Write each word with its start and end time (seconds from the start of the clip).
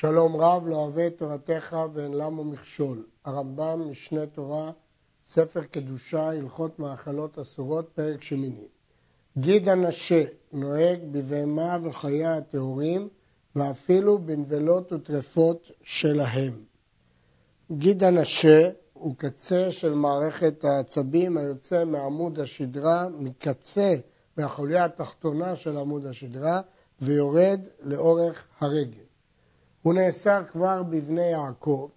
שלום 0.00 0.36
רב 0.36 0.66
לא 0.66 0.76
אוהב 0.76 0.98
את 0.98 1.18
תורתך 1.18 1.76
ואין 1.92 2.14
למה 2.14 2.42
מכשול. 2.42 3.06
הרמב"ם, 3.24 3.90
משנה 3.90 4.26
תורה, 4.26 4.70
ספר 5.24 5.62
קדושה, 5.62 6.30
הלכות 6.30 6.78
מאכלות 6.78 7.38
אסורות, 7.38 7.90
פרק 7.94 8.22
שמיני. 8.22 8.68
גיד 9.38 9.68
הנשה 9.68 10.24
נוהג 10.52 10.98
בבהמה 11.12 11.78
וחיי 11.82 12.26
הטהורים 12.26 13.08
ואפילו 13.56 14.18
בנבלות 14.18 14.92
וטרפות 14.92 15.70
שלהם. 15.82 16.64
גיד 17.72 18.04
הנשה 18.04 18.70
הוא 18.92 19.14
קצה 19.16 19.72
של 19.72 19.94
מערכת 19.94 20.64
העצבים 20.64 21.36
היוצא 21.36 21.84
מעמוד 21.84 22.40
השדרה, 22.40 23.08
מקצה 23.08 23.94
מהחוליה 24.36 24.84
התחתונה 24.84 25.56
של 25.56 25.76
עמוד 25.76 26.06
השדרה 26.06 26.60
ויורד 27.00 27.60
לאורך 27.80 28.44
הרגל. 28.60 29.07
הוא 29.82 29.94
נאסר 29.94 30.42
כבר 30.52 30.82
בבני 30.82 31.30
יעקב, 31.30 31.88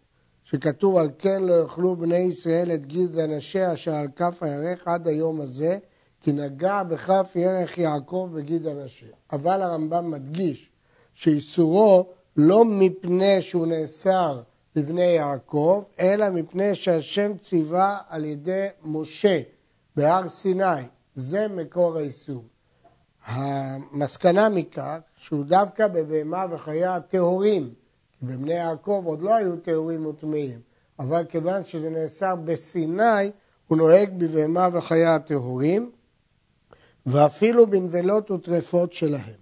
שכתוב 0.43 0.97
על 0.97 1.09
כן 1.19 1.43
לא 1.43 1.53
יאכלו 1.53 1.95
בני 1.95 2.17
ישראל 2.17 2.71
את 2.71 2.85
גיד 2.85 3.19
אנשי 3.19 3.73
אשר 3.73 3.93
על 3.93 4.07
כף 4.15 4.37
הירך 4.41 4.87
עד 4.87 5.07
היום 5.07 5.41
הזה, 5.41 5.77
כי 6.21 6.31
נגע 6.31 6.83
בכף 6.83 7.31
ירך 7.35 7.77
יעקב 7.77 8.29
וגיד 8.33 8.67
אנשי. 8.67 9.11
אבל 9.31 9.61
הרמב"ם 9.61 10.11
מדגיש 10.11 10.71
שאיסורו 11.13 12.09
לא 12.37 12.65
מפני 12.65 13.41
שהוא 13.41 13.67
נאסר 13.67 14.41
לבני 14.75 15.03
יעקב, 15.03 15.83
אלא 15.99 16.29
מפני 16.29 16.75
שהשם 16.75 17.37
ציווה 17.37 17.97
על 18.09 18.25
ידי 18.25 18.67
משה 18.83 19.41
בהר 19.95 20.29
סיני. 20.29 20.83
זה 21.15 21.47
מקור 21.47 21.97
האיסור. 21.97 22.43
המסקנה 23.25 24.49
מכך 24.49 24.99
שהוא 25.21 25.45
דווקא 25.45 25.87
בבהמה 25.87 26.45
וחייה 26.51 26.99
טהורים, 26.99 27.73
בבני 28.21 28.53
יעקב 28.53 29.03
עוד 29.05 29.21
לא 29.21 29.35
היו 29.35 29.57
טהורים 29.57 30.05
וטמאים, 30.05 30.59
אבל 30.99 31.25
כיוון 31.29 31.63
שזה 31.63 31.89
נאסר 31.89 32.35
בסיני, 32.35 33.31
הוא 33.67 33.77
נוהג 33.77 34.09
בבהמה 34.17 34.69
וחיה 34.73 35.19
טהורים, 35.19 35.91
ואפילו 37.05 37.67
בנבלות 37.67 38.31
וטרפות 38.31 38.93
שלהם. 38.93 39.41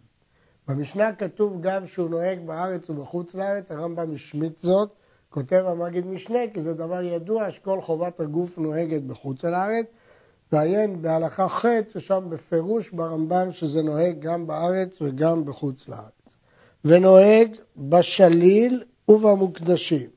במשנה 0.67 1.13
כתוב 1.13 1.61
גם 1.61 1.87
שהוא 1.87 2.09
נוהג 2.09 2.39
בארץ 2.45 2.89
ובחוץ 2.89 3.35
לארץ, 3.35 3.71
הרמב"ם 3.71 4.13
השמיט 4.13 4.61
זאת, 4.61 4.89
כותב 5.29 5.63
המגיד 5.67 6.07
משנה, 6.07 6.39
כי 6.53 6.61
זה 6.61 6.73
דבר 6.73 7.01
ידוע 7.01 7.51
שכל 7.51 7.81
חובת 7.81 8.19
הגוף 8.19 8.57
נוהגת 8.57 9.01
בחוץ 9.01 9.43
לארץ, 9.43 9.85
ועיין 10.51 11.01
בהלכה 11.01 11.47
ח', 11.47 11.65
ששם 11.93 12.25
בפירוש 12.29 12.89
ברמב"ם 12.89 13.51
שזה 13.51 13.81
נוהג 13.81 14.19
גם 14.19 14.47
בארץ 14.47 14.97
וגם 15.01 15.45
בחוץ 15.45 15.87
לארץ. 15.87 16.11
ונוהג 16.85 17.55
בשליל 17.77 18.83
ובמוקדשים. 19.07 20.09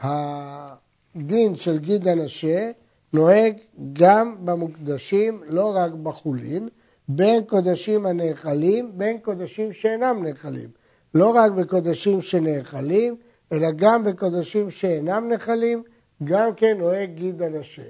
הדין 0.00 1.56
של 1.56 1.78
גיד 1.78 2.08
הנשה 2.08 2.70
נוהג 3.12 3.56
גם 3.92 4.36
במוקדשים, 4.44 5.42
לא 5.46 5.76
רק 5.76 5.92
בחולין, 5.92 6.68
בין 7.08 7.44
קודשים 7.44 8.06
הנאכלים, 8.06 8.92
בין 8.98 9.18
קודשים 9.18 9.72
שאינם 9.72 10.24
נאכלים. 10.24 10.70
לא 11.14 11.30
רק 11.36 11.52
בקודשים 11.52 12.22
שנאכלים, 12.22 13.16
אלא 13.52 13.70
גם 13.76 14.04
בקודשים 14.04 14.70
שאינם 14.70 15.28
נאכלים, 15.28 15.82
גם 16.24 16.54
כן 16.54 16.78
נוהג 16.78 17.10
גיד 17.14 17.42
הנשה. 17.42 17.82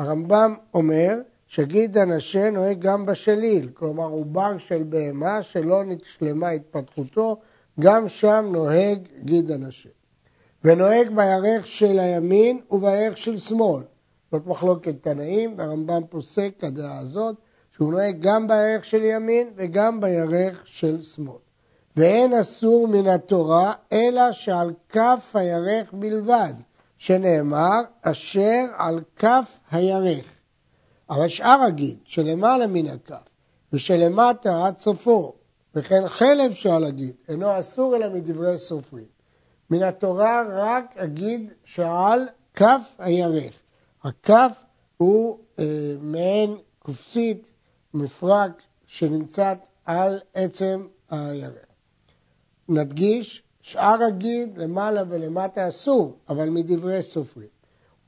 הרמב"ם 0.00 0.54
אומר 0.74 1.20
שגיד 1.46 1.98
הנשה 1.98 2.50
נוהג 2.50 2.80
גם 2.80 3.06
בשליל, 3.06 3.68
כלומר 3.74 4.04
עובר 4.04 4.58
של 4.58 4.82
בהמה 4.82 5.42
שלא 5.42 5.84
נשלמה 5.84 6.48
התפתחותו, 6.48 7.36
גם 7.80 8.08
שם 8.08 8.48
נוהג 8.52 8.98
גיד 9.24 9.50
הנשה. 9.50 9.88
ונוהג 10.64 11.08
בירך 11.14 11.66
של 11.66 11.98
הימין 11.98 12.60
ובירך 12.70 13.18
של 13.18 13.38
שמאל. 13.38 13.82
זאת 14.32 14.46
מחלוקת 14.46 14.94
תנאים, 15.02 15.54
והרמב"ם 15.56 16.02
פוסק 16.08 16.50
כדעה 16.58 16.98
הזאת, 16.98 17.36
שהוא 17.70 17.92
נוהג 17.92 18.16
גם 18.20 18.48
בירך 18.48 18.84
של 18.84 19.04
ימין 19.04 19.50
וגם 19.56 20.00
בירך 20.00 20.62
של 20.66 21.02
שמאל. 21.02 21.38
ואין 21.96 22.34
אסור 22.34 22.88
מן 22.88 23.06
התורה, 23.06 23.72
אלא 23.92 24.32
שעל 24.32 24.72
כף 24.88 25.30
הירך 25.34 25.92
בלבד, 25.92 26.54
שנאמר, 27.00 27.80
אשר 28.02 28.64
על 28.76 29.00
כף 29.16 29.58
הירך. 29.70 30.26
אבל 31.10 31.28
שאר 31.28 31.60
הגיד, 31.66 31.98
שלמעלה 32.04 32.66
מן 32.66 32.86
הכף, 32.86 33.28
ושלמטה 33.72 34.66
עד 34.66 34.78
סופו, 34.78 35.34
וכן 35.74 36.08
חלב 36.08 36.52
שעל 36.52 36.84
הגיד, 36.84 37.14
אינו 37.28 37.60
אסור 37.60 37.96
אלא 37.96 38.08
מדברי 38.08 38.58
סופרים. 38.58 39.04
מן 39.70 39.82
התורה 39.82 40.42
רק 40.56 40.94
הגיד 40.96 41.52
שעל 41.64 42.28
כף 42.54 42.80
הירך. 42.98 43.54
הכף 44.04 44.52
הוא 44.96 45.38
אה, 45.58 45.64
מעין 46.00 46.56
כופסית, 46.78 47.50
מפרק, 47.94 48.62
שנמצאת 48.86 49.58
על 49.84 50.20
עצם 50.34 50.86
הירך. 51.10 51.66
נדגיש, 52.68 53.42
שאר 53.70 54.02
הגיד 54.08 54.58
למעלה 54.58 55.02
ולמטה 55.08 55.68
אסור, 55.68 56.16
אבל 56.28 56.48
מדברי 56.48 57.02
סופרים. 57.02 57.48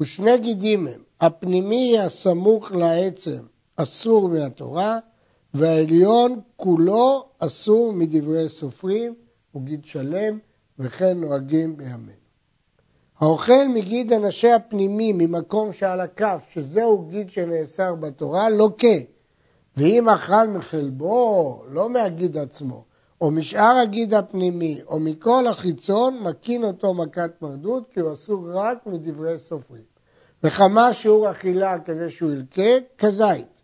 ושני 0.00 0.38
גידים 0.38 0.86
הם, 0.86 1.02
הפנימי 1.20 1.98
הסמוך 1.98 2.72
לעצם 2.72 3.40
אסור 3.76 4.28
מהתורה, 4.28 4.98
והעליון 5.54 6.40
כולו 6.56 7.24
אסור 7.38 7.92
מדברי 7.92 8.48
סופרים, 8.48 9.14
הוא 9.52 9.62
גיד 9.62 9.84
שלם, 9.84 10.38
וכן 10.78 11.20
נוהגים 11.20 11.76
בימינו. 11.76 12.22
האוכל 13.20 13.68
מגיד 13.74 14.12
אנשי 14.12 14.52
הפנימי 14.52 15.12
ממקום 15.12 15.72
שעל 15.72 16.00
הכף, 16.00 16.44
שזהו 16.50 17.06
גיד 17.08 17.30
שנאסר 17.30 17.94
בתורה, 17.94 18.50
לוקה. 18.50 18.98
ואם 19.76 20.08
אכל 20.08 20.46
מחלבו, 20.46 21.62
לא 21.68 21.90
מהגיד 21.90 22.36
עצמו, 22.36 22.84
או 23.22 23.30
משאר 23.30 23.78
הגיד 23.82 24.14
הפנימי, 24.14 24.80
או 24.86 25.00
מכל 25.00 25.46
החיצון, 25.46 26.18
מקין 26.22 26.64
אותו 26.64 26.94
מכת 26.94 27.30
מרדות, 27.42 27.88
כי 27.92 28.00
הוא 28.00 28.12
אסור 28.12 28.48
רק 28.52 28.86
מדברי 28.86 29.38
סופרים. 29.38 29.82
וכמה 30.44 30.92
שיעור 30.92 31.30
אכילה 31.30 31.78
כדי 31.78 32.10
שהוא 32.10 32.32
ילקה, 32.32 32.86
כזית. 32.98 33.62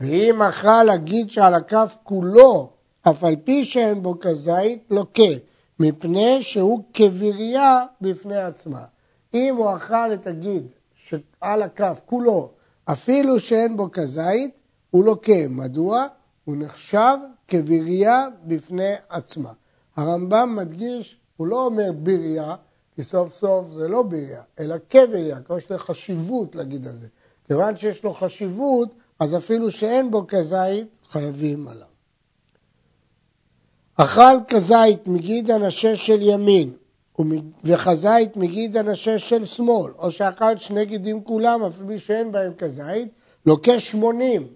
ואם 0.00 0.42
אכל 0.42 0.90
הגיד 0.90 1.30
שעל 1.30 1.54
הכף 1.54 1.96
כולו, 2.02 2.70
אף 3.02 3.24
על 3.24 3.36
פי 3.44 3.64
שאין 3.64 4.02
בו 4.02 4.20
כזית, 4.20 4.84
לוקה, 4.90 5.32
מפני 5.80 6.42
שהוא 6.42 6.82
כבירייה 6.94 7.84
בפני 8.00 8.38
עצמה. 8.38 8.82
אם 9.34 9.54
הוא 9.56 9.76
אכל 9.76 10.12
את 10.12 10.26
הגיד 10.26 10.66
שעל 10.94 11.62
הכף 11.62 12.00
כולו, 12.06 12.50
אפילו 12.84 13.40
שאין 13.40 13.76
בו 13.76 13.88
כזית, 13.92 14.60
הוא 14.90 15.04
לוקה. 15.04 15.48
מדוע? 15.48 16.06
הוא 16.44 16.56
נחשב 16.58 17.16
כבירייה 17.50 18.26
בפני 18.44 18.92
עצמה. 19.08 19.52
הרמב"ם 19.96 20.56
מדגיש, 20.56 21.16
הוא 21.36 21.46
לא 21.46 21.66
אומר 21.66 21.92
בירייה, 21.92 22.54
כי 22.94 23.02
סוף 23.02 23.34
סוף 23.34 23.70
זה 23.70 23.88
לא 23.88 24.02
בירייה, 24.02 24.42
אלא 24.60 24.76
כבירייה, 24.90 25.40
כמו 25.40 25.60
שיש 25.60 25.72
חשיבות 25.72 26.54
להגיד 26.54 26.86
על 26.86 26.96
זה. 26.96 27.08
כיוון 27.46 27.76
שיש 27.76 28.04
לו 28.04 28.14
חשיבות, 28.14 28.94
אז 29.20 29.36
אפילו 29.36 29.70
שאין 29.70 30.10
בו 30.10 30.24
כזית, 30.28 30.96
חייבים 31.10 31.68
עליו. 31.68 31.86
אכל 33.96 34.36
כזית 34.48 35.06
מגיד 35.06 35.50
אנשה 35.50 35.96
של 35.96 36.22
ימין 36.22 36.72
וכזית 37.64 38.36
מגיד 38.36 38.76
אנשה 38.76 39.18
של 39.18 39.44
שמאל, 39.44 39.92
או 39.98 40.10
שאכל 40.10 40.56
שני 40.56 40.84
גידים 40.84 41.24
כולם, 41.24 41.62
אפילו 41.62 41.98
שאין 41.98 42.32
בהם 42.32 42.52
כזית, 42.58 43.08
לוקה 43.46 43.80
שמונים, 43.80 44.46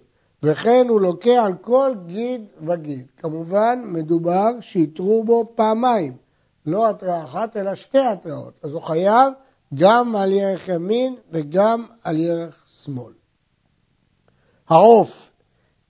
וכן 0.43 0.85
הוא 0.89 1.01
לוקה 1.01 1.45
על 1.45 1.53
כל 1.61 1.91
גיד 2.05 2.41
וגיד. 2.61 3.07
כמובן, 3.17 3.81
מדובר 3.85 4.49
שיתרו 4.61 5.23
בו 5.23 5.51
פעמיים, 5.55 6.17
לא 6.65 6.89
התראה 6.89 7.23
אחת, 7.23 7.57
אלא 7.57 7.75
שתי 7.75 7.99
התראות. 7.99 8.53
אז 8.63 8.73
הוא 8.73 8.81
חייב 8.81 9.33
גם 9.73 10.15
על 10.15 10.31
ירך 10.31 10.67
ימין 10.67 11.15
וגם 11.31 11.85
על 12.03 12.17
ירך 12.17 12.65
שמאל. 12.83 13.13
העוף, 14.69 15.31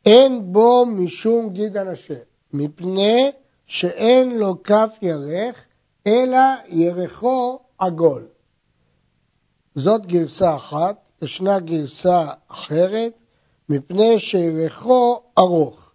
אין 0.06 0.54
בו 0.54 0.86
משום 0.86 1.50
גיד 1.50 1.78
הנשה, 1.78 2.20
מפני 2.54 3.32
שאין 3.66 4.38
לו 4.38 4.64
כף 4.64 4.98
ירך, 5.02 5.66
אלא 6.08 6.40
ירחו 6.68 7.60
עגול. 7.80 8.28
זאת 9.76 10.06
גרסה 10.06 10.56
אחת, 10.56 10.96
ישנה 11.22 11.60
גרסה 11.60 12.28
אחרת, 12.48 13.14
מפני 13.70 14.20
שירחו 14.20 15.20
ארוך. 15.38 15.92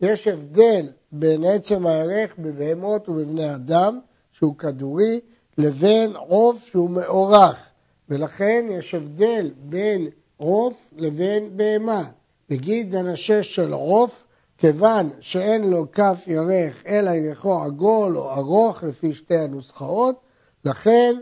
יש 0.00 0.28
הבדל 0.28 0.88
בין 1.12 1.44
עצם 1.44 1.86
הירך 1.86 2.34
בבהמות 2.38 3.08
ובבני 3.08 3.54
אדם, 3.54 4.00
שהוא 4.32 4.56
כדורי, 4.56 5.20
לבין 5.58 6.16
עוף 6.16 6.64
שהוא 6.64 6.90
מאורך, 6.90 7.68
ולכן 8.08 8.66
יש 8.70 8.94
הבדל 8.94 9.50
בין 9.58 10.08
עוף 10.36 10.90
לבין 10.96 11.56
בהמה. 11.56 12.04
נגיד 12.50 12.94
הנשה 12.94 13.42
של 13.42 13.72
עוף 13.72 14.24
כיוון 14.58 15.10
שאין 15.20 15.70
לו 15.70 15.92
כף 15.92 16.24
ירך 16.26 16.82
אלא 16.86 17.10
ירחו 17.10 17.62
עגול 17.62 18.18
או 18.18 18.30
ארוך 18.30 18.82
לפי 18.82 19.14
שתי 19.14 19.38
הנוסחאות, 19.38 20.20
לכן 20.64 21.14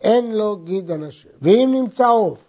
אין 0.00 0.34
לו 0.34 0.56
גיד 0.56 0.90
הנשה. 0.90 1.28
ואם 1.42 1.70
נמצא 1.74 2.08
עוף 2.08 2.45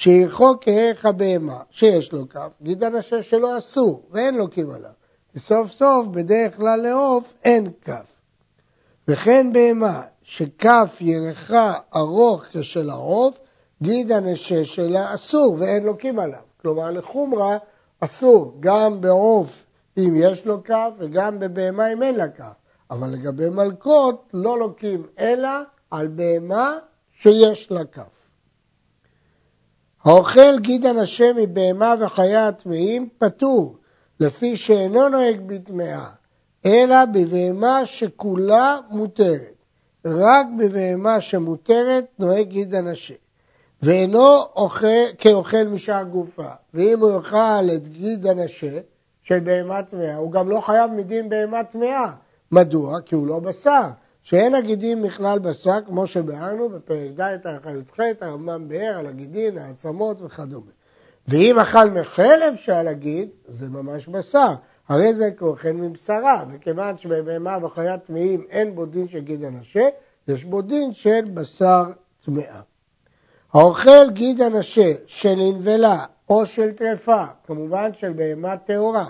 שירחו 0.00 0.54
כערך 0.60 1.06
הבהמה, 1.06 1.60
שיש 1.70 2.12
לו 2.12 2.28
כף, 2.28 2.48
גיד 2.62 2.84
הנשה 2.84 3.22
שלו 3.22 3.58
אסור, 3.58 4.08
ואין 4.10 4.34
לו 4.34 4.50
קים 4.50 4.70
עליו. 4.70 4.90
וסוף 5.34 5.70
סוף 5.70 6.06
בדרך 6.06 6.56
כלל 6.56 6.80
לעוף 6.80 7.34
אין 7.44 7.70
כף. 7.84 8.06
וכן 9.08 9.52
בהמה 9.52 10.02
שכף 10.22 10.98
ירחה 11.00 11.74
ארוך 11.96 12.44
כשל 12.52 12.90
העוף, 12.90 13.38
גיד 13.82 14.12
הנשה 14.12 14.64
שלה 14.64 15.14
אסור 15.14 15.56
ואין 15.58 15.84
לוקים 15.84 16.18
עליו. 16.18 16.42
כלומר 16.62 16.90
לחומרה 16.90 17.58
אסור 18.00 18.56
גם 18.60 19.00
בעוף 19.00 19.64
אם 19.98 20.14
יש 20.16 20.46
לו 20.46 20.64
כף 20.64 20.90
וגם 20.98 21.38
בבהמה 21.38 21.92
אם 21.92 22.02
אין 22.02 22.14
לה 22.14 22.28
כף. 22.28 22.54
אבל 22.90 23.08
לגבי 23.08 23.48
מלקות 23.48 24.28
לא 24.34 24.58
לוקים 24.58 25.06
אלא 25.18 25.50
על 25.90 26.08
בהמה 26.08 26.78
שיש 27.20 27.70
לה 27.70 27.84
כף. 27.84 28.19
האוכל 30.04 30.58
גיד 30.58 30.86
הנשה 30.86 31.32
מבהמה 31.36 31.94
וחיה 32.00 32.48
הטמאים 32.48 33.08
פטור, 33.18 33.76
לפי 34.20 34.56
שאינו 34.56 35.08
נוהג 35.08 35.40
בטמאה, 35.46 36.08
אלא 36.66 37.04
בבהמה 37.04 37.86
שכולה 37.86 38.76
מותרת. 38.90 39.54
רק 40.04 40.46
בבהמה 40.58 41.20
שמותרת 41.20 42.04
נוהג 42.18 42.48
גיד 42.48 42.74
הנשה. 42.74 43.14
ואינו 43.82 44.42
אוכל, 44.56 44.86
כאוכל 45.18 45.62
משאר 45.62 46.02
גופה. 46.02 46.50
ואם 46.74 47.00
הוא 47.00 47.10
יאכל 47.10 47.70
את 47.74 47.88
גיד 47.88 48.26
הנשה 48.26 48.78
של 49.22 49.40
בהמה 49.40 49.82
טמאה, 49.82 50.16
הוא 50.16 50.32
גם 50.32 50.48
לא 50.48 50.60
חייב 50.60 50.90
מדין 50.90 51.28
בהמה 51.28 51.64
טמאה. 51.64 52.12
מדוע? 52.52 53.00
כי 53.00 53.14
הוא 53.14 53.26
לא 53.26 53.40
בשר. 53.40 53.88
שאין 54.22 54.54
הגידים 54.54 55.02
בכלל 55.02 55.38
בשר, 55.38 55.78
כמו 55.86 56.06
שביארנו 56.06 56.68
בפרק 56.68 57.10
ד' 57.20 57.46
הלכה 57.46 57.70
י"ח, 57.70 58.00
הרמב"ם 58.20 58.68
באר 58.68 58.98
על 58.98 59.06
הגידים, 59.06 59.58
העצמות 59.58 60.22
וכדומה. 60.22 60.70
ואם 61.28 61.58
אכל 61.58 61.90
מחלב 61.90 62.56
שעל 62.56 62.88
הגיד, 62.88 63.28
זה 63.48 63.68
ממש 63.68 64.06
בשר. 64.06 64.54
הרי 64.88 65.14
זה 65.14 65.30
כאוכל 65.30 65.72
מבשרה, 65.72 66.44
וכיוון 66.52 66.98
שבבהמה 66.98 67.58
וחיה 67.62 67.98
טמאים 67.98 68.46
אין 68.50 68.74
בו 68.74 68.86
דין 68.86 69.08
של 69.08 69.18
גיד 69.18 69.44
הנשה, 69.44 69.88
יש 70.28 70.44
בו 70.44 70.62
דין 70.62 70.92
של 70.92 71.20
בשר 71.34 71.84
טמאה. 72.24 72.60
האוכל 73.52 74.10
גיד 74.10 74.42
הנשה 74.42 74.92
של 75.06 75.34
ננבלה 75.34 76.04
או 76.30 76.46
של 76.46 76.72
טרפה, 76.72 77.24
כמובן 77.46 77.92
של 77.92 78.12
בהמה 78.12 78.56
טהורה, 78.56 79.06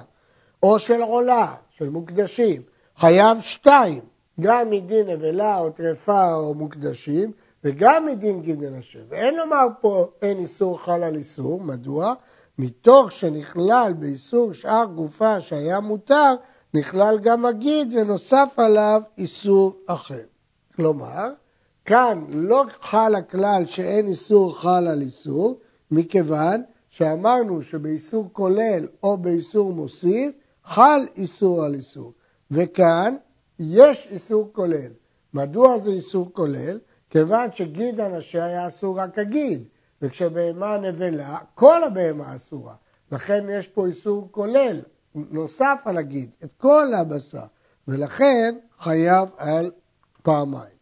או 0.63 0.79
של 0.79 1.03
עולה, 1.03 1.55
של 1.71 1.89
מוקדשים, 1.89 2.63
חייב 2.97 3.41
שתיים, 3.41 4.01
גם 4.41 4.71
מדין 4.71 5.07
נבלה 5.07 5.59
או 5.59 5.71
טרפה 5.71 6.35
או 6.35 6.55
מוקדשים, 6.55 7.33
וגם 7.65 8.07
מדין 8.07 8.41
גיד 8.41 8.65
הנשה. 8.65 8.99
ואין 9.09 9.37
לומר 9.37 9.67
פה 9.81 10.07
אין 10.23 10.39
איסור 10.39 10.79
חל 10.79 11.03
על 11.03 11.17
איסור, 11.17 11.61
מדוע? 11.61 12.15
מתוך 12.59 13.13
שנכלל 13.13 13.93
באיסור 13.99 14.53
שאר 14.53 14.85
גופה 14.85 15.41
שהיה 15.41 15.81
מותר, 15.81 16.35
נכלל 16.75 17.19
גם 17.23 17.47
הגיד 17.47 17.93
ונוסף 17.97 18.55
עליו 18.57 19.03
איסור 19.19 19.77
אחר. 19.87 20.25
כלומר, 20.77 21.29
כאן 21.85 22.25
לא 22.29 22.65
חל 22.83 23.15
הכלל 23.15 23.67
שאין 23.67 24.07
איסור 24.09 24.59
חל 24.59 24.87
על 24.87 25.01
איסור, 25.01 25.59
מכיוון 25.91 26.63
שאמרנו 26.89 27.63
שבאיסור 27.63 28.29
כולל 28.33 28.87
או 29.03 29.17
באיסור 29.17 29.73
מוסיף, 29.73 30.35
חל 30.65 31.01
איסור 31.17 31.65
על 31.65 31.75
איסור. 31.75 32.13
וכאן 32.51 33.17
יש 33.61 34.07
איסור 34.11 34.51
כולל. 34.53 34.93
מדוע 35.35 35.79
זה 35.79 35.91
איסור 35.91 36.31
כולל? 36.33 36.79
כיוון 37.11 37.53
שגיד 37.53 38.01
הנשה 38.01 38.45
היה 38.45 38.67
אסור 38.67 39.01
רק 39.01 39.19
הגיד, 39.19 39.65
וכשבהמה 40.03 40.77
נבלה, 40.77 41.39
כל 41.55 41.85
הבהמה 41.85 42.37
אסורה. 42.37 42.75
לכן 43.13 43.47
יש 43.51 43.69
פה 43.69 43.87
איסור 43.87 44.29
כולל, 44.31 44.81
נוסף 45.15 45.83
על 45.85 45.97
הגיד, 45.97 46.31
את 46.45 46.51
כל 46.59 46.87
הבשר, 46.95 47.45
ולכן 47.89 48.55
חייב 48.81 49.29
על 49.37 49.71
פעמיים. 50.23 50.75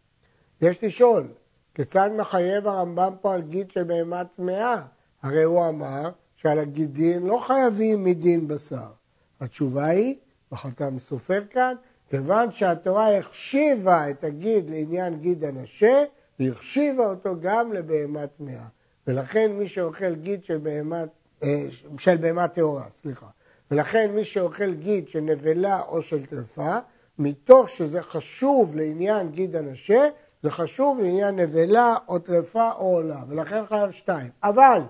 יש 0.61 0.83
לשאול, 0.83 1.27
כיצד 1.75 2.09
מחייב 2.17 2.67
הרמב"ם 2.67 3.13
פה 3.21 3.33
על 3.33 3.41
גיד 3.41 3.71
של 3.71 3.83
בהמה 3.83 4.25
טמאה? 4.25 4.81
הרי 5.23 5.43
הוא 5.43 5.67
אמר 5.67 6.09
שעל 6.35 6.59
הגידים 6.59 7.27
לא 7.27 7.39
חייבים 7.47 8.03
מדין 8.03 8.47
בשר. 8.47 8.91
התשובה 9.39 9.85
היא, 9.85 10.15
וחתם 10.51 10.99
סופר 10.99 11.41
כאן, 11.49 11.75
כיוון 12.09 12.51
שהתורה 12.51 13.17
החשיבה 13.17 14.09
את 14.09 14.23
הגיד 14.23 14.69
לעניין 14.69 15.19
גיד 15.19 15.43
הנשה, 15.43 16.03
והחשיבה 16.39 17.05
אותו 17.09 17.35
גם 17.39 17.73
לבהמה 17.73 18.27
טמאה. 18.27 18.65
ולכן 19.07 19.51
מי 19.51 19.67
שאוכל 19.67 20.15
גיד 20.15 20.43
של 20.43 20.57
בהמה, 20.57 21.03
אה, 21.43 21.63
של 21.97 22.17
בהמה 22.17 22.47
טהורה, 22.47 22.85
סליחה. 22.91 23.25
ולכן 23.71 24.11
מי 24.11 24.25
שאוכל 24.25 24.73
גיד 24.73 25.09
של 25.09 25.19
נבלה 25.19 25.81
או 25.81 26.01
של 26.01 26.25
טרפה, 26.25 26.77
מתוך 27.19 27.69
שזה 27.69 28.01
חשוב 28.01 28.75
לעניין 28.75 29.31
גיד 29.31 29.55
הנשה, 29.55 30.01
זה 30.43 30.51
חשוב 30.51 30.99
לעניין 30.99 31.35
נבלה 31.35 31.95
או 32.07 32.19
טרפה 32.19 32.71
או 32.71 32.95
עולה, 32.95 33.19
ולכן 33.27 33.65
חייב 33.69 33.91
שתיים. 33.91 34.29
אבל 34.43 34.81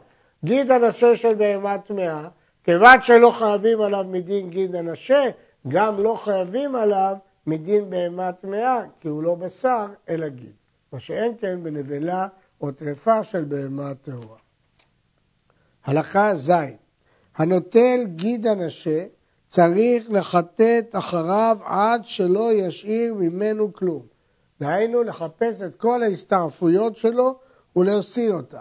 גיד 0.45 0.71
הנשה 0.71 1.15
של 1.15 1.33
בהמה 1.33 1.77
טמאה, 1.77 2.27
כיוון 2.63 3.01
שלא 3.01 3.31
חייבים 3.31 3.81
עליו 3.81 4.05
מדין 4.07 4.49
גיד 4.49 4.75
הנשה, 4.75 5.23
גם 5.67 5.99
לא 5.99 6.19
חייבים 6.23 6.75
עליו 6.75 7.15
מדין 7.47 7.89
בהמה 7.89 8.31
טמאה, 8.31 8.81
כי 8.99 9.07
הוא 9.07 9.23
לא 9.23 9.35
בשר, 9.35 9.87
אלא 10.09 10.27
גיד. 10.27 10.53
מה 10.91 10.99
שאין 10.99 11.33
כן 11.41 11.63
בנבלה 11.63 12.27
או 12.61 12.71
טרפה 12.71 13.23
של 13.23 13.43
בהמה 13.43 13.93
טהורה. 13.95 14.37
הלכה 15.85 16.35
ז' 16.35 16.51
הנוטל 17.35 17.99
גיד 18.05 18.47
הנשה 18.47 19.05
צריך 19.47 20.11
לחטט 20.11 20.95
אחריו 20.95 21.57
עד 21.65 22.05
שלא 22.05 22.53
ישאיר 22.53 23.13
ממנו 23.13 23.73
כלום. 23.73 24.05
דהיינו 24.59 25.03
לחפש 25.03 25.61
את 25.61 25.75
כל 25.75 26.03
ההסתעפויות 26.03 26.97
שלו 26.97 27.39
ולהוציא 27.75 28.31
אותם. 28.31 28.57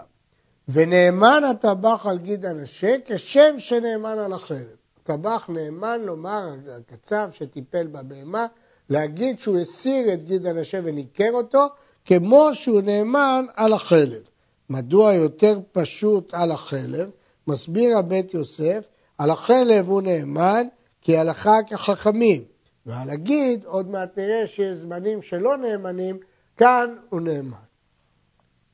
ונאמן 0.67 1.43
הטבח 1.43 2.05
על 2.05 2.17
גיד 2.17 2.45
הנשה 2.45 2.95
כשם 3.05 3.55
שנאמן 3.57 4.19
על 4.19 4.33
החרב. 4.33 4.78
הטבח 5.09 5.49
נאמן 5.49 6.01
לומר, 6.01 6.49
הקצב 6.77 7.29
שטיפל 7.31 7.87
בבהמה, 7.87 8.45
להגיד 8.89 9.39
שהוא 9.39 9.57
הסיר 9.57 10.13
את 10.13 10.23
גיד 10.23 10.45
הנשה 10.45 10.79
וניקר 10.83 11.29
אותו, 11.33 11.67
כמו 12.05 12.49
שהוא 12.53 12.81
נאמן 12.81 13.45
על 13.55 13.73
החלב. 13.73 14.21
מדוע 14.69 15.13
יותר 15.13 15.59
פשוט 15.71 16.33
על 16.33 16.51
החלב? 16.51 17.09
מסביר 17.47 17.97
הבית 17.97 18.33
יוסף, 18.33 18.85
על 19.17 19.29
החלב 19.29 19.87
הוא 19.89 20.01
נאמן 20.01 20.67
כי 21.01 21.17
הלכה 21.17 21.57
כחכמים, 21.67 22.43
ועל 22.85 23.09
הגיד 23.09 23.65
עוד 23.65 23.89
מעט 23.89 24.17
נראה 24.17 24.47
שיש 24.47 24.77
זמנים 24.77 25.21
שלא 25.21 25.57
נאמנים, 25.57 26.17
כאן 26.57 26.95
הוא 27.09 27.21
נאמן. 27.21 27.57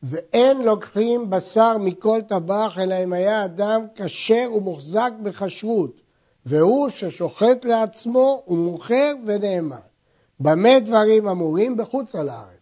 ואין 0.03 0.61
לוקחים 0.61 1.29
בשר 1.29 1.77
מכל 1.77 2.21
טבח, 2.29 2.77
אלא 2.81 3.03
אם 3.03 3.13
היה 3.13 3.45
אדם 3.45 3.81
כשר 3.95 4.49
ומוחזק 4.55 5.11
בכשרות, 5.23 6.04
והוא 6.45 6.89
ששוחט 6.89 7.65
לעצמו 7.65 8.43
ומוכר 8.47 9.13
ונאמן. 9.25 9.77
במה 10.39 10.79
דברים 10.79 11.27
אמורים? 11.27 11.77
בחוץ 11.77 12.15
על 12.15 12.29
הארץ. 12.29 12.55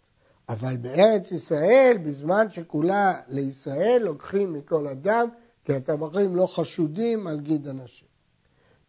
אבל 0.50 0.78
בארץ 0.78 1.32
ישראל, 1.32 1.98
בזמן 2.06 2.50
שכולה 2.50 3.14
לישראל, 3.28 4.02
לוקחים 4.04 4.54
מכל 4.54 4.88
אדם, 4.88 5.28
כי 5.66 5.74
הטבחים 5.74 6.36
לא 6.36 6.48
חשודים 6.48 7.28
על 7.28 7.40
גיד 7.40 7.68
אנשים. 7.68 8.08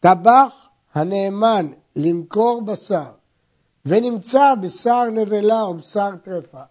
טבח 0.00 0.68
הנאמן 0.94 1.72
למכור 1.96 2.62
בשר 2.62 3.10
ונמצא 3.86 4.54
בשר 4.62 5.10
נבלה 5.12 5.62
או 5.62 5.74
בשר 5.74 6.10
טרפה, 6.22 6.62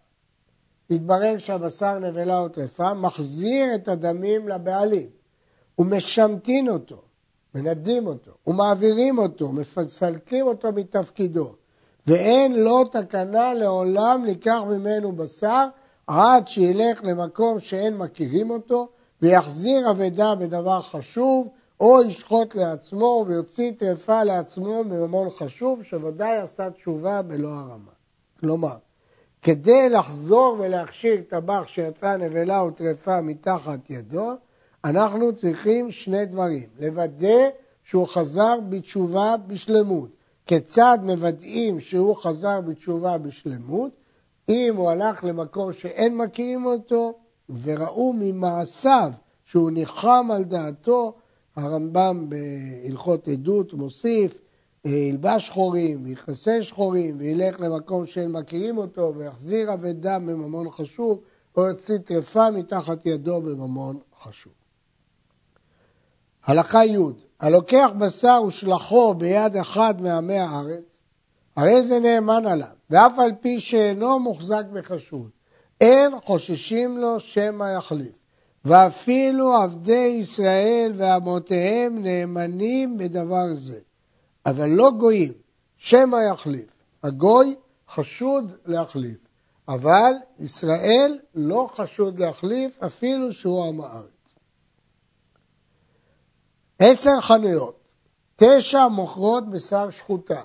התברר 0.90 1.38
שהבשר 1.38 2.00
נבלה 2.00 2.40
או 2.40 2.50
טרפה, 2.50 2.94
מחזיר 2.94 3.76
את 3.76 3.88
הדמים 3.88 4.48
לבעלים 4.48 5.10
ומשמטין 5.80 6.70
אותו, 6.70 7.02
מנדים 7.56 8.08
אותו, 8.08 8.32
ומעבירים 8.48 9.18
אותו, 9.18 9.52
מפסלקים 9.52 10.48
אותו 10.48 10.72
מתפקידו. 10.72 11.54
ואין 12.08 12.64
לו 12.64 12.84
תקנה 12.84 13.54
לעולם 13.54 14.26
לקח 14.26 14.60
ממנו 14.68 15.12
בשר 15.12 15.68
עד 16.08 16.48
שילך 16.48 17.04
למקום 17.04 17.60
שאין 17.60 17.98
מכירים 17.98 18.50
אותו 18.50 18.88
ויחזיר 19.22 19.92
אבדה 19.92 20.36
בדבר 20.36 20.82
חשוב 20.82 21.48
או 21.80 22.02
ישחוט 22.02 22.56
לעצמו 22.56 23.26
ויוציא 23.28 23.72
טרפה 23.78 24.24
לעצמו 24.24 24.84
מממון 24.84 25.30
חשוב 25.30 25.84
שוודאי 25.84 26.38
עשה 26.38 26.70
תשובה 26.70 27.22
בלא 27.22 27.48
הרמה. 27.48 27.92
כלומר, 28.40 28.76
כדי 29.42 29.90
לחזור 29.90 30.56
ולהכשיר 30.60 31.22
טבח 31.30 31.64
שיצא 31.68 32.18
נבלה 32.18 32.60
או 32.60 32.72
טרפה 32.72 33.22
מתחת 33.22 33.90
ידו, 33.90 34.32
אנחנו 34.86 35.36
צריכים 35.36 35.92
שני 35.92 36.26
דברים. 36.26 36.70
לוודא 36.80 37.50
שהוא 37.84 38.08
חזר 38.08 38.60
בתשובה 38.70 39.36
בשלמות. 39.48 40.10
כיצד 40.46 40.98
מוודאים 41.04 41.80
שהוא 41.80 42.16
חזר 42.16 42.62
בתשובה 42.62 43.18
בשלמות? 43.18 43.92
אם 44.50 44.74
הוא 44.78 44.90
הלך 44.90 45.24
למקום 45.24 45.74
שאין 45.74 46.18
מכירים 46.18 46.66
אותו, 46.66 47.14
וראו 47.64 48.14
ממעשיו 48.20 49.12
שהוא 49.46 49.72
ניחם 49.72 50.30
על 50.34 50.44
דעתו, 50.44 51.14
הרמב"ם 51.56 52.30
בהלכות 52.30 53.28
עדות 53.28 53.74
מוסיף, 53.74 54.42
ילבש 54.86 55.48
שחורים 55.48 56.06
ויכסה 56.06 56.64
שחורים 56.64 57.16
וילך 57.18 57.62
למקום 57.62 58.06
שאין 58.06 58.32
מכירים 58.32 58.78
אותו 58.78 59.14
ויחזיר 59.16 59.74
אבדה 59.74 60.20
בממון 60.20 60.72
חשוב 60.72 61.20
או 61.58 61.68
יוציא 61.68 61.98
טרפה 61.98 62.52
מתחת 62.52 63.06
ידו 63.06 63.42
בממון 63.42 64.00
חשוב. 64.24 64.63
הלכה 66.46 66.86
י' 66.86 66.98
הלוקח 67.40 67.90
בשר 67.98 68.42
ושלחו 68.48 69.14
ביד 69.14 69.58
אחד 69.58 70.02
מעמי 70.02 70.38
הארץ, 70.38 71.00
הרי 71.56 71.84
זה 71.84 72.00
נאמן 72.00 72.46
עליו, 72.48 72.68
ואף 72.90 73.20
על 73.20 73.32
פי 73.42 73.60
שאינו 73.60 74.20
מוחזק 74.20 74.64
בחשוד, 74.74 75.30
אין 75.82 76.20
חוששים 76.20 76.98
לו 76.98 77.20
שמא 77.20 77.64
יחליף. 77.78 78.12
ואפילו 78.66 79.54
עבדי 79.54 80.18
ישראל 80.22 80.92
ואמותיהם 80.96 82.04
נאמנים 82.04 82.98
בדבר 82.98 83.54
זה. 83.54 83.80
אבל 84.46 84.70
לא 84.70 84.92
גויים, 85.00 85.34
שמא 85.78 86.18
יחליף. 86.32 86.66
הגוי 87.04 87.56
חשוד 87.90 88.52
להחליף, 88.66 89.18
אבל 89.68 90.14
ישראל 90.40 91.20
לא 91.36 91.70
חשוד 91.76 92.20
להחליף 92.20 92.84
אפילו 92.84 93.34
שהוא 93.34 93.66
עם 93.66 93.82
הארץ. 93.82 94.13
עשר 96.86 97.22
חנויות, 97.22 97.94
תשע 98.36 98.88
מוכרות 98.88 99.50
בשר 99.50 99.90
שחוטה, 99.90 100.42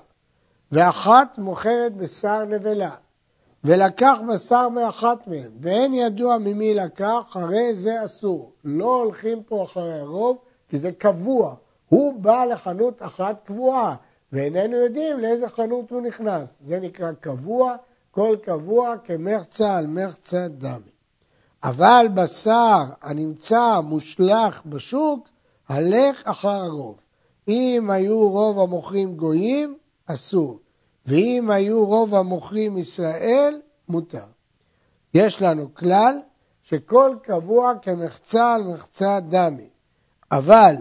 ואחת 0.72 1.38
מוכרת 1.38 1.96
בשר 1.96 2.44
נבלה, 2.44 2.90
ולקח 3.64 4.16
בשר 4.28 4.68
מאחת 4.68 5.26
מהן, 5.26 5.50
ואין 5.60 5.94
ידוע 5.94 6.38
ממי 6.38 6.74
לקח, 6.74 7.20
הרי 7.34 7.74
זה 7.74 8.04
אסור. 8.04 8.52
לא 8.64 9.02
הולכים 9.02 9.42
פה 9.42 9.64
אחרי 9.64 9.98
הרוב, 9.98 10.36
כי 10.68 10.78
זה 10.78 10.92
קבוע. 10.92 11.54
הוא 11.88 12.20
בא 12.20 12.44
לחנות 12.44 13.02
אחת 13.02 13.40
קבועה, 13.44 13.94
ואיננו 14.32 14.76
יודעים 14.76 15.18
לאיזה 15.18 15.48
חנות 15.48 15.90
הוא 15.90 16.02
נכנס. 16.02 16.58
זה 16.60 16.80
נקרא 16.80 17.12
קבוע, 17.12 17.76
כל 18.10 18.36
קבוע 18.42 18.94
כמחצה 19.04 19.76
על 19.76 19.86
מחצה 19.86 20.48
דמי. 20.48 20.90
אבל 21.62 22.06
בשר 22.14 22.84
הנמצא 23.02 23.80
מושלך 23.80 24.60
בשוק, 24.66 25.27
הלך 25.68 26.22
אחר 26.24 26.48
הרוב. 26.48 26.96
אם 27.48 27.90
היו 27.90 28.30
רוב 28.30 28.58
המוכרים 28.58 29.16
גויים, 29.16 29.78
אסור. 30.06 30.58
ואם 31.06 31.50
היו 31.50 31.86
רוב 31.86 32.14
המוכרים 32.14 32.78
ישראל, 32.78 33.60
מותר. 33.88 34.24
יש 35.14 35.42
לנו 35.42 35.74
כלל 35.74 36.18
שכל 36.62 37.16
קבוע 37.22 37.72
כמחצה 37.82 38.54
על 38.54 38.62
מחצה 38.62 39.18
דמי, 39.28 39.68
אבל 40.32 40.74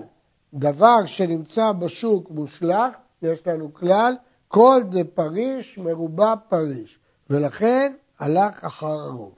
דבר 0.53 1.06
שנמצא 1.06 1.72
בשוק 1.72 2.32
מושלך, 2.32 2.96
יש 3.22 3.48
לנו 3.48 3.74
כלל, 3.74 4.15
כל 4.48 4.82
דה 4.89 5.03
פריש 5.03 5.77
מרובע 5.77 6.34
פריש, 6.50 7.00
ולכן 7.29 7.94
הלך 8.20 8.63
אחר 8.63 8.88
הרוב. 8.88 9.34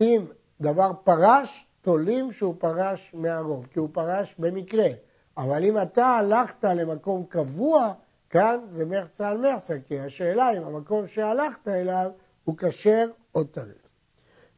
אם 0.00 0.24
דבר 0.60 0.92
פרש, 1.04 1.66
תולים 1.82 2.32
שהוא 2.32 2.54
פרש 2.58 3.10
מהרוב, 3.14 3.66
כי 3.66 3.78
הוא 3.78 3.88
פרש 3.92 4.34
במקרה. 4.38 4.88
אבל 5.36 5.64
אם 5.64 5.78
אתה 5.78 6.06
הלכת 6.06 6.64
למקום 6.64 7.24
קבוע, 7.28 7.92
כאן 8.30 8.58
זה 8.70 8.84
מרצה 8.84 9.28
על 9.28 9.38
מרצה, 9.38 9.74
כי 9.88 10.00
השאלה 10.00 10.50
אם 10.56 10.62
המקום 10.62 11.06
שהלכת 11.06 11.68
אליו 11.68 12.10
הוא 12.44 12.56
כשר 12.58 13.06
או 13.34 13.44
טרף. 13.44 13.88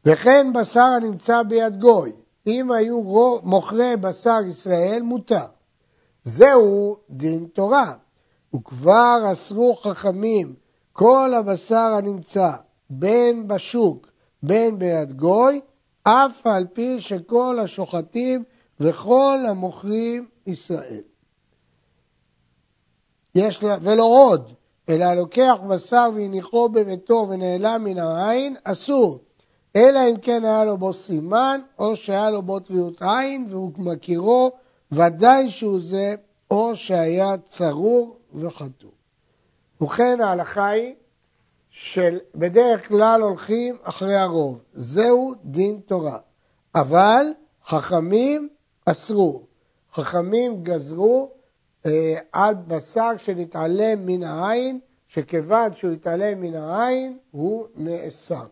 וכן 0.05 0.53
בשר 0.53 0.79
הנמצא 0.79 1.43
ביד 1.43 1.79
גוי, 1.79 2.11
אם 2.47 2.71
היו 2.71 3.01
מוכרי 3.43 3.97
בשר 3.97 4.39
ישראל, 4.49 5.01
מותר. 5.01 5.45
זהו 6.23 6.97
דין 7.09 7.45
תורה, 7.53 7.93
וכבר 8.55 9.19
אסרו 9.31 9.75
חכמים 9.75 10.55
כל 10.93 11.33
הבשר 11.37 11.93
הנמצא 11.97 12.51
בין 12.89 13.47
בשוק 13.47 14.07
בין 14.43 14.79
ביד 14.79 15.13
גוי, 15.17 15.61
אף 16.07 16.47
על 16.47 16.67
פי 16.73 17.01
שכל 17.01 17.59
השוחטים 17.63 18.43
וכל 18.79 19.39
המוכרים 19.47 20.27
ישראל. 20.47 21.01
יש 23.35 23.63
לה, 23.63 23.77
ולא 23.81 24.03
עוד, 24.03 24.53
אלא 24.89 25.13
לוקח 25.13 25.55
בשר 25.69 26.09
והניחו 26.15 26.69
בביתו 26.69 27.27
ונעלם 27.29 27.83
מן 27.83 27.97
העין, 27.97 28.55
אסור. 28.63 29.19
אלא 29.75 29.99
אם 30.11 30.17
כן 30.21 30.45
היה 30.45 30.65
לו 30.65 30.77
בו 30.77 30.93
סימן, 30.93 31.61
או 31.79 31.95
שהיה 31.95 32.29
לו 32.29 32.41
בו 32.41 32.59
טביעות 32.59 33.01
עין, 33.01 33.47
והוא 33.49 33.71
מכירו, 33.77 34.51
ודאי 34.91 35.51
שהוא 35.51 35.79
זה, 35.81 36.15
או 36.51 36.75
שהיה 36.75 37.35
צרור 37.45 38.17
וחתום. 38.33 38.91
ובכן 39.81 40.21
ההלכה 40.21 40.67
היא 40.67 40.93
שבדרך 41.77 42.87
כלל 42.87 43.21
הולכים 43.21 43.75
אחרי 43.83 44.15
הרוב. 44.15 44.61
זהו 44.73 45.33
דין 45.43 45.79
תורה. 45.85 46.19
אבל 46.75 47.25
חכמים 47.65 48.49
אסרו. 48.85 49.43
חכמים 49.93 50.63
גזרו 50.63 51.31
אה, 51.85 52.15
על 52.31 52.55
בשר 52.67 53.17
שנתעלם 53.17 54.05
מן 54.05 54.23
העין, 54.23 54.79
שכיוון 55.07 55.73
שהוא 55.73 55.91
התעלם 55.91 56.41
מן 56.41 56.55
העין, 56.55 57.17
הוא 57.31 57.67
נאסר. 57.75 58.45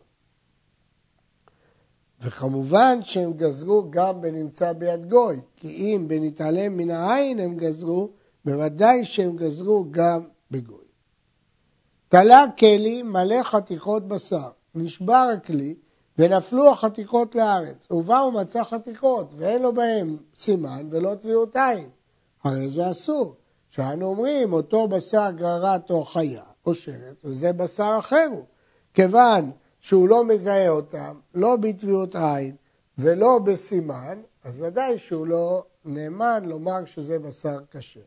וכמובן 2.22 3.00
שהם 3.02 3.34
גזרו 3.34 3.86
גם 3.90 4.22
בנמצא 4.22 4.74
ביד 4.74 5.10
גוי, 5.10 5.40
כי 5.56 5.68
אם 5.68 6.06
בנתעלם 6.08 6.78
מן 6.78 6.90
העין 6.90 7.40
הם 7.40 7.58
גזרו, 7.58 8.10
בוודאי 8.46 9.06
שהם 9.06 9.36
גזרו 9.36 9.86
גם 9.92 10.22
בגוי. 10.52 10.83
תלה 12.14 12.46
כלי 12.60 13.04
מלא 13.04 13.44
חתיכות 13.44 14.08
בשר, 14.08 14.50
נשבר 14.76 15.30
הכלי 15.34 15.76
ונפלו 16.18 16.72
החתיכות 16.72 17.36
לארץ. 17.36 17.88
ובא 17.92 18.14
ומצא 18.14 18.64
חתיכות 18.64 19.34
ואין 19.38 19.62
לו 19.62 19.74
בהם 19.74 20.18
סימן 20.36 20.88
ולא 20.92 21.16
טביעות 21.16 21.56
עין. 21.56 21.90
הרי 22.44 22.70
זה 22.70 22.92
אסור. 22.92 23.36
שאנו 23.70 24.06
אומרים, 24.06 24.54
אותו 24.54 24.88
בשר 24.88 25.32
גררת 25.32 25.92
או 25.92 26.06
חיה 26.06 26.44
או 26.66 26.76
שרת, 26.76 27.16
וזה 27.24 27.54
בשר 27.54 27.96
אחר 28.00 28.28
הוא. 28.32 28.46
כיוון 28.94 29.52
שהוא 29.80 30.10
לא 30.10 30.26
מזהה 30.26 30.70
אותם, 30.70 31.20
לא 31.34 31.56
בטביעות 31.56 32.16
עין 32.16 32.56
ולא 32.98 33.40
בסימן, 33.40 34.22
אז 34.44 34.54
ודאי 34.60 35.00
שהוא 35.00 35.28
לא 35.28 35.64
נאמן 35.86 36.44
לומר 36.46 36.86
שזה 36.86 37.20
בשר 37.20 37.60
כשר. 37.72 38.00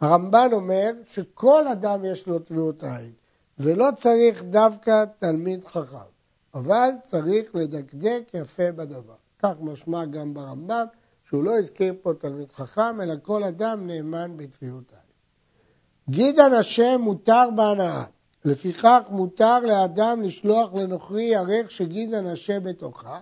הרמב"ן 0.00 0.48
אומר 0.52 0.92
שכל 1.10 1.68
אדם 1.68 2.04
יש 2.04 2.26
לו 2.26 2.38
טביעות 2.38 2.84
עין, 2.84 3.12
ולא 3.58 3.88
צריך 3.96 4.42
דווקא 4.42 5.04
תלמיד 5.18 5.64
חכם, 5.64 6.08
אבל 6.54 6.88
צריך 7.02 7.54
לדקדק 7.54 8.22
יפה 8.34 8.72
בדבר. 8.72 9.14
כך 9.42 9.54
משמע 9.60 10.04
גם 10.04 10.34
ברמב"ם, 10.34 10.86
שהוא 11.24 11.44
לא 11.44 11.58
הזכיר 11.58 11.94
פה 12.02 12.12
תלמיד 12.14 12.52
חכם, 12.52 13.00
אלא 13.00 13.14
כל 13.22 13.44
אדם 13.44 13.86
נאמן 13.86 14.32
בטביעות 14.36 14.90
עין. 14.90 15.00
גיד 16.10 16.40
הנשה 16.40 16.96
מותר 16.96 17.48
בהנאה, 17.56 18.04
לפיכך 18.44 19.00
מותר 19.10 19.60
לאדם 19.60 20.22
לשלוח 20.22 20.74
לנוכרי 20.74 21.22
ירך 21.22 21.70
שגיד 21.70 22.14
הנשה 22.14 22.60
בתוכה, 22.60 23.20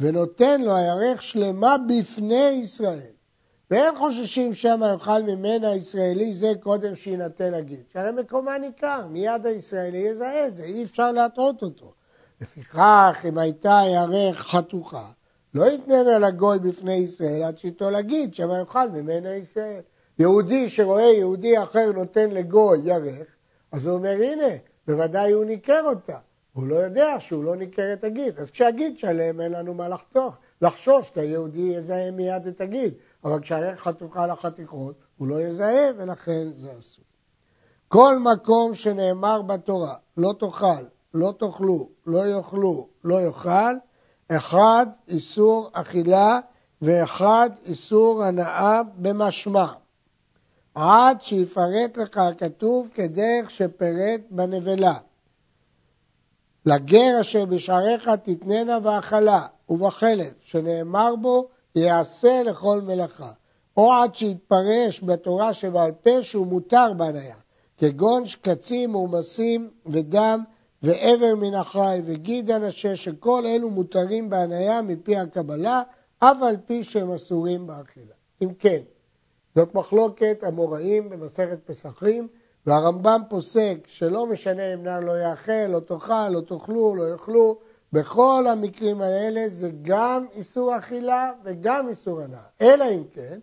ונותן 0.00 0.60
לו 0.60 0.76
הירך 0.76 1.22
שלמה 1.22 1.76
בפני 1.88 2.60
ישראל. 2.62 3.12
ואין 3.72 3.96
חוששים 3.96 4.54
שמא 4.54 4.84
יאכל 4.84 5.22
ממנה 5.22 5.70
הישראלי 5.70 6.34
זה 6.34 6.52
קודם 6.60 6.96
שיינתן 6.96 7.54
הגיד. 7.54 7.82
שהרי 7.92 8.22
מקומה 8.22 8.58
ניכר, 8.58 9.06
מיד 9.10 9.46
הישראלי 9.46 9.98
יזהה 9.98 10.46
את 10.46 10.56
זה, 10.56 10.62
אי 10.62 10.84
אפשר 10.84 11.12
להטעות 11.12 11.62
אותו. 11.62 11.92
לפיכך, 12.40 13.24
אם 13.28 13.38
הייתה 13.38 13.78
הירך 13.78 14.38
חתוכה, 14.38 15.10
לא 15.54 15.70
יתננה 15.70 16.18
לגוי 16.18 16.58
בפני 16.58 16.94
ישראל 16.94 17.42
עד 17.42 17.58
שאיתו 17.58 17.90
להגיד 17.90 18.34
שמא 18.34 18.58
יאכל 18.58 18.88
ממנה 18.88 19.34
ישראל. 19.34 19.80
יהודי 20.18 20.68
שרואה 20.68 21.12
יהודי 21.12 21.62
אחר 21.62 21.92
נותן 21.92 22.30
לגוי 22.30 22.78
ירך, 22.84 23.26
אז 23.72 23.86
הוא 23.86 23.94
אומר, 23.94 24.16
הנה, 24.22 24.54
בוודאי 24.86 25.32
הוא 25.32 25.44
ניכר 25.44 25.82
אותה. 25.84 26.18
הוא 26.52 26.66
לא 26.66 26.74
יודע 26.74 27.16
שהוא 27.18 27.44
לא 27.44 27.56
ניכר 27.56 27.92
את 27.92 28.04
הגיד. 28.04 28.38
אז 28.38 28.50
כשהגיד 28.50 28.98
שלם, 28.98 29.40
אין 29.40 29.52
לנו 29.52 29.74
מה 29.74 29.88
לחתוך, 29.88 30.34
לחשוש, 30.62 31.10
כי 31.10 31.20
היהודי 31.20 31.60
יזהה 31.60 32.10
מיד 32.10 32.46
את 32.46 32.60
הגיד. 32.60 32.94
אבל 33.24 33.40
כשהערך 33.40 33.80
חתוכה 33.80 34.26
לחתיכות, 34.26 34.94
הוא 35.16 35.28
לא 35.28 35.40
יזהה, 35.40 35.90
ולכן 35.96 36.48
זה 36.52 36.72
אסור. 36.80 37.04
כל 37.88 38.18
מקום 38.18 38.74
שנאמר 38.74 39.42
בתורה, 39.42 39.94
לא 40.16 40.34
תאכל, 40.38 40.84
לא 41.14 41.32
תאכלו, 41.38 41.88
לא 42.06 42.26
יאכלו, 42.26 42.88
לא 43.04 43.20
יאכל, 43.20 43.74
אחד 44.28 44.86
איסור 45.08 45.70
אכילה 45.72 46.40
ואחד 46.82 47.50
איסור 47.64 48.24
הנאה 48.24 48.82
במשמע. 48.96 49.66
עד 50.74 51.22
שיפרט 51.22 51.96
לך 51.96 52.18
הכתוב 52.18 52.90
כדרך 52.94 53.50
שפירט 53.50 54.20
בנבלה. 54.30 54.94
לגר 56.66 57.20
אשר 57.20 57.44
בשעריך 57.44 58.08
תתננה 58.08 58.78
והאכלה, 58.82 59.46
ובחלב 59.68 60.32
שנאמר 60.40 61.16
בו 61.16 61.48
יעשה 61.76 62.42
לכל 62.42 62.80
מלאכה. 62.80 63.32
או 63.76 63.92
עד 63.92 64.14
שיתפרש 64.14 65.04
בתורה 65.04 65.52
שבעל 65.52 65.92
פה 65.92 66.22
שהוא 66.22 66.46
מותר 66.46 66.92
בהניה, 66.96 67.36
כגון 67.78 68.24
שקצים, 68.24 68.92
עומסים 68.92 69.70
ודם 69.86 70.44
ועבר 70.82 71.34
מן 71.34 71.54
החי 71.54 72.00
וגיד 72.04 72.50
הנשה, 72.50 72.96
שכל 72.96 73.46
אלו 73.46 73.70
מותרים 73.70 74.30
בהניה 74.30 74.82
מפי 74.82 75.16
הקבלה, 75.16 75.82
אף 76.18 76.42
על 76.42 76.56
פי 76.66 76.84
שהם 76.84 77.12
אסורים 77.12 77.66
באכילה. 77.66 78.14
אם 78.42 78.54
כן, 78.58 78.80
זאת 79.54 79.74
מחלוקת 79.74 80.38
המוראים 80.42 81.10
במסכת 81.10 81.58
פסחים, 81.66 82.28
והרמב"ם 82.66 83.20
פוסק 83.28 83.78
שלא 83.86 84.26
משנה 84.26 84.74
אם 84.74 84.82
נער 84.82 85.00
לא 85.00 85.22
יאכל, 85.22 85.66
לא 85.68 85.80
תאכל, 85.80 86.28
לא 86.28 86.40
תאכלו, 86.40 86.94
לא 86.94 87.10
יאכלו, 87.10 87.58
בכל 87.92 88.44
המקרים 88.48 89.00
האלה 89.00 89.48
זה 89.48 89.70
גם 89.82 90.26
איסור 90.32 90.76
אכילה 90.76 91.30
וגם 91.44 91.88
איסור 91.88 92.20
הנאה. 92.20 92.42
אלא 92.60 92.84
אם 92.84 93.04
כן, 93.12 93.38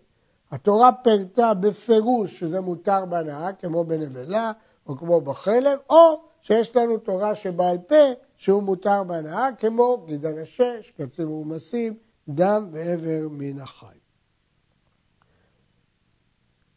התורה 0.50 0.92
פירטה 0.92 1.54
בפירוש 1.54 2.38
שזה 2.38 2.60
מותר 2.60 3.04
בהנאה, 3.04 3.52
כמו 3.52 3.84
בנבלה 3.84 4.52
או 4.86 4.96
כמו 4.96 5.20
בחלב, 5.20 5.78
או 5.90 6.22
שיש 6.42 6.76
לנו 6.76 6.98
תורה 6.98 7.34
שבעל 7.34 7.78
פה 7.78 8.04
שהוא 8.36 8.62
מותר 8.62 9.02
בהנאה, 9.04 9.48
כמו 9.58 10.04
גידן 10.06 10.38
השש, 10.38 10.92
קצים 10.98 11.30
ומומסים, 11.30 11.94
דם 12.28 12.68
ועבר 12.72 13.28
מן 13.30 13.60
החי. 13.60 13.86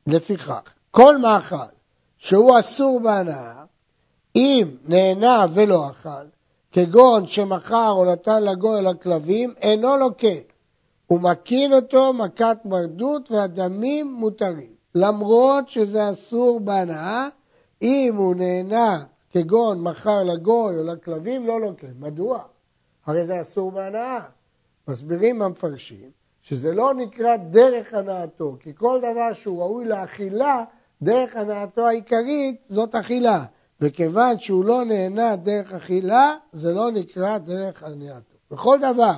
לפיכך, 0.07 0.73
כל 0.91 1.17
מאכל 1.17 1.55
שהוא 2.17 2.59
אסור 2.59 2.99
בהנאה, 2.99 3.63
אם 4.35 4.75
נהנה 4.85 5.45
ולא 5.53 5.89
אכל, 5.89 6.25
כגון 6.73 7.27
שמכר 7.27 7.91
או 7.91 8.05
נתן 8.05 8.43
לגוי 8.43 8.81
לכלבים, 8.81 9.53
אינו 9.61 9.97
לוקה. 9.97 10.27
הוא 11.07 11.19
מקין 11.21 11.73
אותו 11.73 12.13
מכת 12.13 12.57
מרדות 12.65 13.31
והדמים 13.31 14.13
מותרים. 14.13 14.73
למרות 14.95 15.69
שזה 15.69 16.11
אסור 16.11 16.59
בהנאה, 16.59 17.27
אם 17.81 18.13
הוא 18.17 18.35
נהנה 18.35 19.03
כגון 19.31 19.81
מכר 19.81 20.23
לגוי 20.23 20.77
או 20.77 20.83
לכלבים, 20.83 21.47
לא 21.47 21.61
לוקה. 21.61 21.87
מדוע? 21.99 22.39
הרי 23.05 23.25
זה 23.25 23.41
אסור 23.41 23.71
בהנאה. 23.71 24.19
מסבירים 24.87 25.41
המפרשים 25.41 26.09
שזה 26.41 26.73
לא 26.73 26.93
נקרא 26.93 27.35
דרך 27.35 27.93
הנאתו, 27.93 28.57
כי 28.59 28.71
כל 28.75 28.99
דבר 28.99 29.33
שהוא 29.33 29.61
ראוי 29.61 29.85
לאכילה, 29.85 30.63
דרך 31.01 31.35
הנאתו 31.35 31.87
העיקרית 31.87 32.61
זאת 32.69 32.95
אכילה. 32.95 33.43
וכיוון 33.81 34.39
שהוא 34.39 34.65
לא 34.65 34.85
נהנה 34.85 35.35
דרך 35.35 35.73
אכילה, 35.73 36.35
זה 36.53 36.73
לא 36.73 36.91
נקרא 36.91 37.37
דרך 37.37 37.83
הנאתו. 37.83 38.35
בכל 38.51 38.77
דבר 38.79 39.13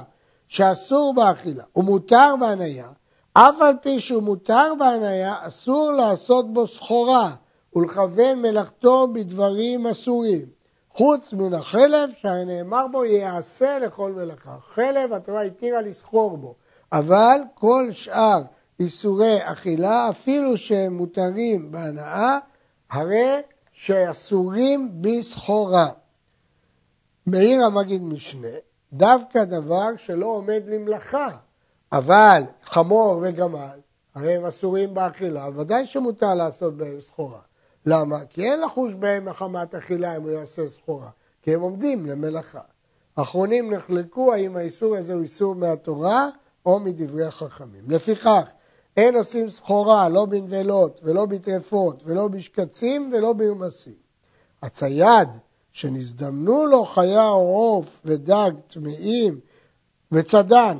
שאסור 0.48 1.14
באכילה 1.16 1.64
ומותר 1.76 2.34
בהניה, 2.40 2.88
אף 3.34 3.62
על 3.62 3.76
פי 3.82 4.00
שהוא 4.00 4.24
מותר 4.24 4.74
בהניה, 4.80 5.36
אסור 5.42 5.92
לעשות 5.92 6.54
בו 6.54 6.68
סחורה 6.68 7.32
ולכוון 7.76 8.42
מלאכתו 8.42 9.08
בדברים 9.14 9.88
אסורים. 9.88 10.46
חוץ 10.90 11.34
מן 11.34 11.54
החלב, 11.54 12.10
שהרי 12.22 12.46
נאמר 12.46 12.86
בו, 12.92 13.06
יעשה 13.06 13.80
לכל 13.80 14.12
מלאכה. 14.12 14.58
חלב, 14.74 15.14
התורה 15.14 15.42
התירה 15.42 15.82
לסחור 15.82 16.38
בו. 16.38 16.56
אבל 16.92 17.40
כל 17.54 17.88
שאר 17.92 18.42
איסורי 18.80 19.38
אכילה, 19.44 20.10
אפילו 20.10 20.58
שהם 20.58 20.98
מותרים 20.98 21.72
בהנאה, 21.72 22.38
הרי 22.92 23.42
שאסורים 23.76 25.02
בסחורה. 25.02 25.88
מאיר 27.28 27.66
המגיד 27.66 28.04
משנה, 28.04 28.48
דווקא 28.94 29.44
דבר 29.44 29.96
שלא 29.98 30.26
עומד 30.26 30.62
למלאכה, 30.68 31.30
אבל 31.92 32.42
חמור 32.64 33.20
וגמל, 33.24 33.80
הרי 34.16 34.36
הם 34.36 34.46
אסורים 34.46 34.94
באכילה, 34.94 35.50
ודאי 35.56 35.86
שמותר 35.86 36.36
לעשות 36.36 36.78
בהם 36.78 37.02
סחורה. 37.02 37.40
למה? 37.86 38.26
כי 38.26 38.52
אין 38.52 38.62
לחוש 38.62 38.94
בהם 38.94 39.26
מחמת 39.26 39.76
אכילה 39.76 40.18
אם 40.18 40.22
הוא 40.22 40.32
יעשה 40.32 40.70
סחורה, 40.70 41.10
כי 41.42 41.54
הם 41.54 41.62
עומדים 41.62 42.06
למלאכה. 42.06 42.62
האחרונים 43.18 43.74
נחלקו 43.74 44.34
האם 44.34 44.58
האיסור 44.58 44.96
הזה 44.96 45.14
הוא 45.14 45.24
איסור 45.24 45.56
מהתורה 45.56 46.30
או 46.66 46.80
מדברי 46.80 47.26
החכמים. 47.26 47.84
לפיכך, 47.88 48.44
אין 48.98 49.16
עושים 49.16 49.50
סחורה 49.50 50.10
לא 50.10 50.26
בנבלות 50.26 51.00
ולא 51.04 51.26
בטרפות 51.26 52.04
ולא 52.06 52.28
בשקצים 52.28 53.10
ולא 53.14 53.34
ביומסים. 53.34 53.94
הצייד 54.62 55.30
שנזדמנו 55.72 56.66
לו 56.66 56.86
חיה 56.86 57.30
או 57.30 57.56
עוף 57.56 58.02
ודג 58.06 58.52
טמאים 58.68 59.40
וצדן, 60.12 60.78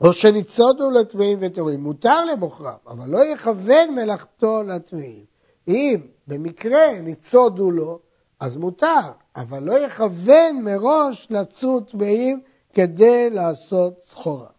או 0.00 0.12
שניצודו 0.12 0.90
לטמאים 0.90 1.38
וטהורים, 1.40 1.82
מותר 1.82 2.24
למוכרם, 2.24 2.76
אבל 2.86 3.08
לא 3.08 3.24
יכוון 3.24 3.94
מלאכתו 3.94 4.62
לטמאים. 4.62 5.24
אם 5.68 6.00
במקרה 6.26 7.00
ניצודו 7.00 7.70
לו, 7.70 7.98
אז 8.40 8.56
מותר, 8.56 9.10
אבל 9.36 9.62
לא 9.62 9.78
יכוון 9.78 10.62
מראש 10.64 11.26
לצוד 11.30 11.84
טמאים 11.90 12.40
כדי 12.74 13.30
לעשות 13.30 13.94
סחורה. 14.08 14.57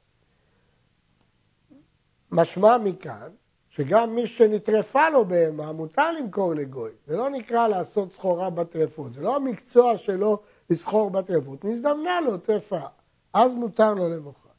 משמע 2.32 2.78
מכאן 2.78 3.30
שגם 3.70 4.16
מי 4.16 4.28
שנטרפה 4.28 5.10
לו 5.10 5.26
בהמה 5.26 5.72
מותר 5.72 6.12
למכור 6.12 6.54
לגוי. 6.54 6.92
זה 7.08 7.18
לא 7.18 7.30
נקרא 7.30 7.68
לעשות 7.68 8.14
סחורה 8.14 8.50
בטרפות, 8.50 9.14
זה 9.14 9.22
לא 9.22 9.36
המקצוע 9.36 9.98
שלו 9.98 10.38
לסחור 10.70 11.10
בטרפות. 11.10 11.66
נזדמנה 11.66 12.22
לו 12.26 12.38
טרפה, 12.38 12.82
אז 13.34 13.54
מותר 13.54 13.94
לו 13.94 14.10
למוכר. 14.10 14.50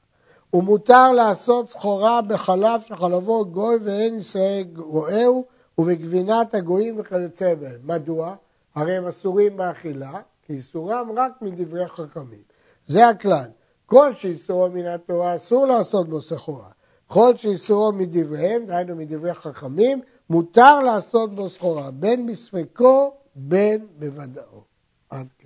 ומותר 0.54 1.12
לעשות 1.12 1.68
סחורה 1.68 2.22
בחלב 2.22 2.80
שחלבו 2.80 3.44
גוי 3.46 3.76
ואין 3.84 4.14
ישראל 4.14 4.64
רואהו 4.76 5.44
ובגבינת 5.78 6.54
הגויים 6.54 6.94
וכיוצא 6.98 7.54
בהם. 7.54 7.80
מדוע? 7.84 8.34
הרי 8.74 8.96
הם 8.96 9.06
אסורים 9.06 9.56
באכילה, 9.56 10.20
כי 10.42 10.52
איסורם 10.52 11.12
רק 11.16 11.42
מדברי 11.42 11.88
חכמים. 11.88 12.42
זה 12.86 13.08
הכלל. 13.08 13.48
כל 13.86 14.14
שאיסורו 14.14 14.68
מן 14.70 14.86
התורה 14.86 15.36
אסור 15.36 15.66
לעשות 15.66 16.08
בו 16.08 16.20
סחורה. 16.22 16.68
כל 17.12 17.36
שאיסורו 17.36 17.92
מדבריהם, 17.92 18.66
דהיינו 18.66 18.96
מדברי 18.96 19.34
חכמים, 19.34 20.00
מותר 20.30 20.80
לעשות 20.80 21.34
בו 21.34 21.48
סחורה, 21.48 21.90
בין 21.90 22.26
בספקו 22.26 23.12
בין 23.34 23.86
בוודאו. 23.98 24.62
עד 25.10 25.26
כאן. 25.38 25.39